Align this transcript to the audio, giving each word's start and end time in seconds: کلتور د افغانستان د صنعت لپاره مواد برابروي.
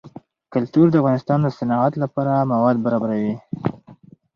کلتور 0.53 0.85
د 0.89 0.95
افغانستان 1.01 1.39
د 1.43 1.47
صنعت 1.57 1.93
لپاره 2.03 2.47
مواد 2.51 2.75
برابروي. 2.85 3.35